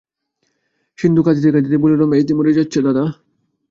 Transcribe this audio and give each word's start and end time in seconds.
সিন্ধু 0.99 1.21
কাঁদিতে 1.23 1.49
কাঁদিতে 1.51 1.77
বলিল, 1.83 2.01
মেজদি 2.11 2.33
মরে 2.37 2.57
যাচ্ছে 2.57 2.79
দাদা। 2.87 3.03